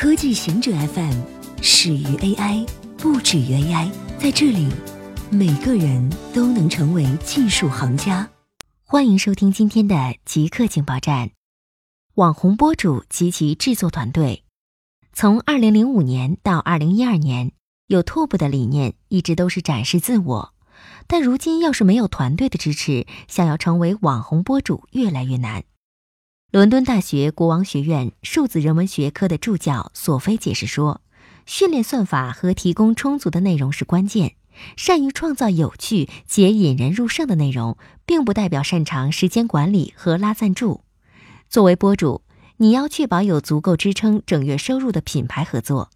[0.00, 1.20] 科技行者 FM
[1.60, 2.66] 始于 AI，
[2.96, 3.90] 不止于 AI。
[4.18, 4.66] 在这里，
[5.30, 8.26] 每个人都能成为技术行家。
[8.82, 11.32] 欢迎收听今天的极客情报站。
[12.14, 14.44] 网红博主及其制作团队，
[15.12, 17.52] 从二零零五年到二零一二年
[17.86, 20.54] 有 TUBE 的理念一直都是展示自我。
[21.08, 25.64] 但如今，要是没有团队的支持，想要成为网红博主越来越难。
[26.50, 31.00] 伦敦大学国王学院数字人文学科的助教索菲解释说
[31.46, 34.34] ：“训练算法和提供充足的内容是关键。
[34.76, 40.82] 善于创造有趣且引人入胜的内容，并不代表擅长时间管理和拉赞助。
[41.48, 42.22] 作为博主，
[42.56, 45.90] 你要确保有足够支撑整月收入的品牌合作。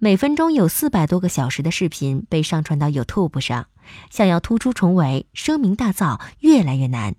[0.00, 3.68] 每分钟有四百多个小时的视频被上传到 YouTube 上，
[4.10, 7.14] 想要突出重围、声名大噪越来越难。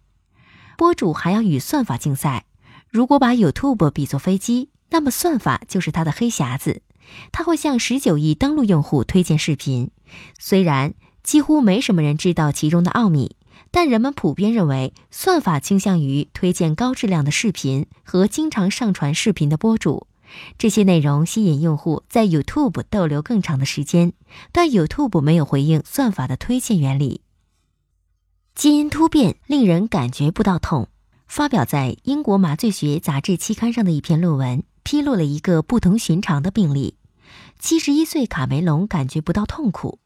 [0.78, 2.44] 博主还要与算法竞赛。”
[2.90, 6.82] 如果把 YouTube 比作飞机，那么算法就是它的黑匣子，
[7.32, 9.92] 它会向十九亿登录用户推荐视频。
[10.40, 13.36] 虽然几乎没什么人知道其中的奥秘，
[13.72, 20.08] 但人们普遍认为算法倾向于推荐高质量的视频和经常上传视频的博主。
[20.58, 24.14] 这些内容吸引用户在 YouTube 逗留更长的时间，
[24.52, 27.22] 但 YouTube 没有回应算法的推荐原理。
[28.56, 30.88] 基因突变令人感觉不到痛。
[31.28, 36.96] 发表在英国麻醉学杂志期刊上的一篇论文，披露了一个不同寻常的病例：
[37.60, 40.00] 七十一岁卡梅隆感觉不到痛苦。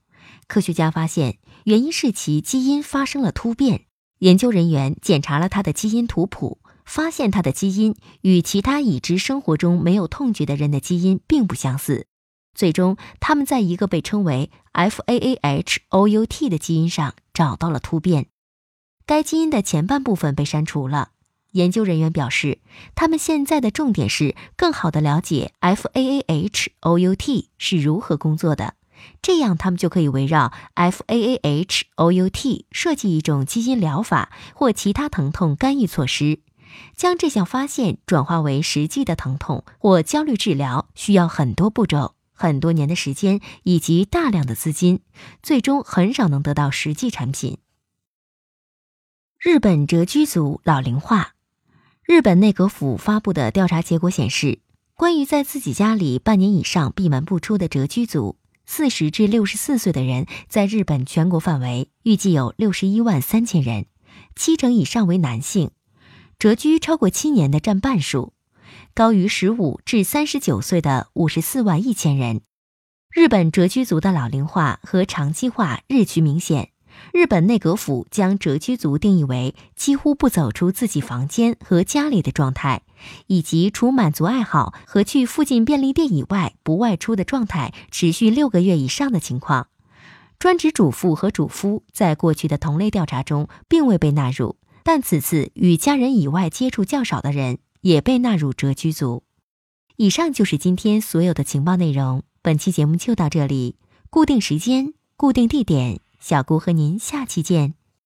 [0.48, 3.86] 科学家发现，原因是其基因发生了突变。
[4.20, 12.08] 研究人员检查了他的基因图谱，发现他的基因与其他已知生活中没有痛觉的人的基因并不相似。
[12.54, 18.28] 最终，他们在一个被称为 FAAHOUT 的基因上找到了突变。
[19.12, 21.10] 该基因的前半部分被删除了。
[21.52, 22.60] 研究人员表示，
[22.96, 28.76] 他们现在的重点是更好地了解 FAAHOUT 是如何工作的，
[29.22, 36.40] 这样他们就可以围绕 FAAHOUT 设计一种基因疗法或其他疼痛干预措施。
[36.96, 45.02] 将这项发现转化为实际的疼痛或焦虑治疗，需要很多步骤、很多年的时间以及大量的资金，
[45.44, 47.58] 最终很少能得到实际产品。
[49.44, 51.34] 日本蛰居族老龄化。
[52.04, 54.60] 日本内阁府发布的调查结果显示，
[54.94, 58.38] 关于在自己家里半年以上闭门不出的蛰居族，
[58.68, 63.88] 四十至六十四岁的人在日本全国范围预计有六十一万三千人，
[64.36, 65.72] 七成以上为男性，
[66.38, 68.34] 蛰居超过七年的占半数，
[68.94, 72.42] 高于十五至三十九岁的五十四万一千人。
[73.10, 76.70] 日本蛰居族的老龄化和长期化日趋明显。
[77.14, 82.84] 日本内阁府将谪居族定义为几乎不走出自己房间和家里的状态，
[83.28, 89.68] 以及除满足爱好和去附近便利店以外不外出的状态持续六个月以上的情况。
[90.40, 99.24] 专职主妇和主夫在过去的同类调查中并未被纳入，但此次与家人以外接触较少的人也被纳入谪居族。
[99.98, 102.24] 以上就是今天所有的情报内容。
[102.42, 103.76] 本期节目就到这里，
[104.10, 106.00] 固定时间，固定地点。
[106.22, 107.81] 小姑和您下期见。